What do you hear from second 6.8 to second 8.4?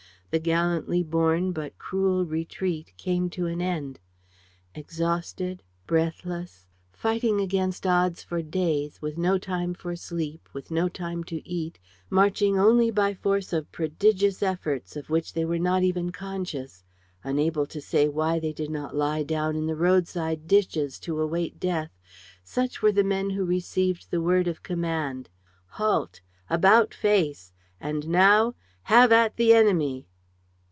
fighting against odds